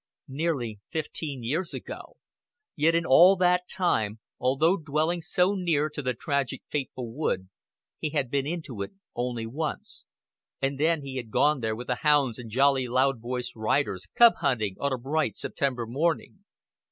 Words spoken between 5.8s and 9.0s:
to the tragic fateful wood, he had been into it